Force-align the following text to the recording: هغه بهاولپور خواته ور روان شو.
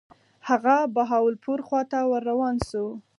هغه 0.49 0.75
بهاولپور 0.95 1.59
خواته 1.67 1.99
ور 2.11 2.23
روان 2.31 2.55
شو. 2.69 2.85